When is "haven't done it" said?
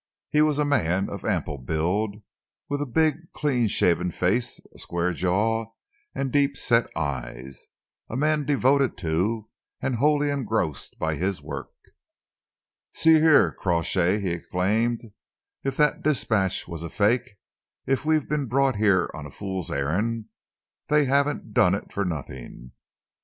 21.05-21.93